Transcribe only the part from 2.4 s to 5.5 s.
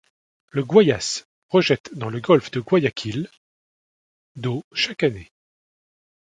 de Guayaquil d'eau chaque année.